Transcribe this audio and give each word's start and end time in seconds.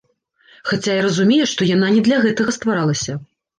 Хаця 0.69 0.95
і 1.01 1.03
разумее, 1.09 1.45
што 1.53 1.69
яна 1.75 1.93
не 1.99 2.03
для 2.09 2.17
гэтага 2.25 2.59
стваралася. 2.59 3.19